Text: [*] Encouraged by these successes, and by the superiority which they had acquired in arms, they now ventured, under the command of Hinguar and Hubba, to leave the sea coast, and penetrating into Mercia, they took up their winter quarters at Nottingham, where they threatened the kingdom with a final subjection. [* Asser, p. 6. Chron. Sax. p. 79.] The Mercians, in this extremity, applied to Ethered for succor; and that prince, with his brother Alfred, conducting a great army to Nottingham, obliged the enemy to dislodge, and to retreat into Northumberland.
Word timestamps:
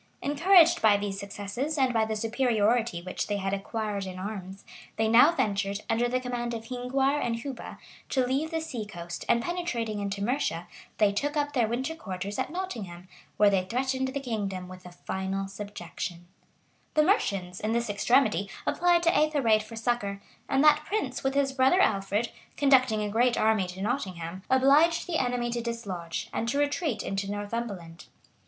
[*] 0.15 0.19
Encouraged 0.23 0.81
by 0.81 0.97
these 0.97 1.19
successes, 1.19 1.77
and 1.77 1.93
by 1.93 2.05
the 2.05 2.15
superiority 2.15 3.03
which 3.03 3.27
they 3.27 3.37
had 3.37 3.53
acquired 3.53 4.07
in 4.07 4.17
arms, 4.17 4.65
they 4.95 5.07
now 5.07 5.31
ventured, 5.31 5.81
under 5.91 6.09
the 6.09 6.19
command 6.19 6.55
of 6.55 6.65
Hinguar 6.69 7.21
and 7.23 7.43
Hubba, 7.43 7.77
to 8.09 8.25
leave 8.25 8.49
the 8.49 8.61
sea 8.61 8.83
coast, 8.87 9.23
and 9.29 9.43
penetrating 9.43 9.99
into 9.99 10.23
Mercia, 10.23 10.65
they 10.97 11.11
took 11.11 11.37
up 11.37 11.53
their 11.53 11.67
winter 11.67 11.93
quarters 11.95 12.39
at 12.39 12.49
Nottingham, 12.51 13.07
where 13.37 13.51
they 13.51 13.63
threatened 13.63 14.07
the 14.07 14.19
kingdom 14.19 14.67
with 14.67 14.87
a 14.87 14.91
final 14.91 15.47
subjection. 15.47 16.25
[* 16.55 16.95
Asser, 16.95 17.03
p. 17.03 17.07
6. 17.07 17.07
Chron. 17.07 17.07
Sax. 17.07 17.29
p. 17.29 17.29
79.] 17.29 17.51
The 17.53 17.59
Mercians, 17.59 17.59
in 17.59 17.73
this 17.73 17.89
extremity, 17.91 18.49
applied 18.65 19.03
to 19.03 19.15
Ethered 19.15 19.61
for 19.61 19.75
succor; 19.75 20.19
and 20.49 20.63
that 20.63 20.83
prince, 20.83 21.23
with 21.23 21.35
his 21.35 21.53
brother 21.53 21.79
Alfred, 21.79 22.29
conducting 22.57 23.03
a 23.03 23.09
great 23.11 23.37
army 23.37 23.67
to 23.67 23.81
Nottingham, 23.83 24.41
obliged 24.49 25.05
the 25.05 25.19
enemy 25.19 25.51
to 25.51 25.61
dislodge, 25.61 26.27
and 26.33 26.49
to 26.49 26.57
retreat 26.57 27.03
into 27.03 27.29
Northumberland. 27.29 28.05